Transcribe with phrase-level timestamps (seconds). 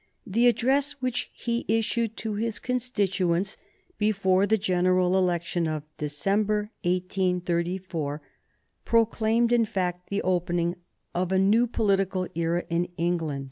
[0.25, 3.55] The address which he issued to his constituents
[3.99, 8.19] before the general election in December, 1834,
[8.83, 10.77] proclaimed, in fact, the opening
[11.13, 13.39] of a new political era in England.